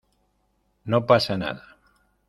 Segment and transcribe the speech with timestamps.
[0.85, 1.77] no pasa nada.